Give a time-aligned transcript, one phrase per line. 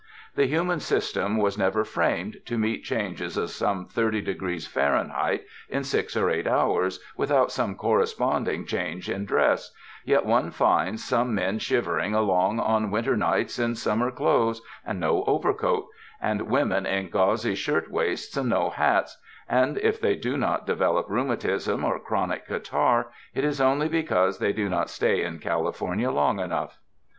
[0.33, 5.43] The human system was never framed to meet changes of some thirty de grees Fahrenheit
[5.69, 9.71] in six or eight hours without some corresponding change in dress,
[10.03, 15.23] yet one finds some men shivering along on winter nights in summer clothes and no
[15.27, 15.85] overcoat,
[16.19, 21.05] and women in gauzy shirt waists and no hats, and if they do not develop
[21.09, 23.05] rheumatism or chronic catarrh,
[23.35, 26.79] it is only because they do not stay in California long enough.